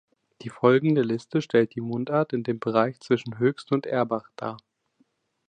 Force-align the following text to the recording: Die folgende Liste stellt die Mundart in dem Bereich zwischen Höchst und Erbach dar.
Die 0.41 0.49
folgende 0.49 1.03
Liste 1.03 1.43
stellt 1.43 1.75
die 1.75 1.79
Mundart 1.81 2.33
in 2.33 2.41
dem 2.41 2.57
Bereich 2.59 2.99
zwischen 3.01 3.37
Höchst 3.37 3.71
und 3.71 3.85
Erbach 3.85 4.31
dar. 4.35 4.57